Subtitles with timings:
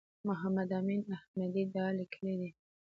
[0.27, 2.49] محمد امین احمدي دا لیکلي دي.